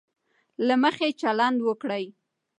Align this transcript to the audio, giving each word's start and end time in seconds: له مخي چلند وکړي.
له 0.67 0.75
مخي 0.83 1.09
چلند 1.21 1.57
وکړي. 1.67 2.05